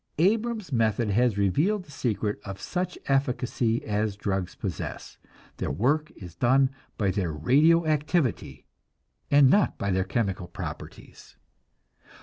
Abrams' 0.17 0.71
method 0.71 1.11
has 1.11 1.37
revealed 1.37 1.83
the 1.85 1.91
secret 1.91 2.39
of 2.43 2.59
such 2.59 2.97
efficacy 3.05 3.85
as 3.85 4.15
drugs 4.15 4.55
possess 4.55 5.19
their 5.57 5.69
work 5.69 6.09
is 6.15 6.33
done 6.33 6.71
by 6.97 7.11
their 7.11 7.31
radio 7.31 7.85
activity, 7.85 8.65
and 9.29 9.47
not 9.47 9.77
by 9.77 9.91
their 9.91 10.03
chemical 10.03 10.47
properties. 10.47 11.35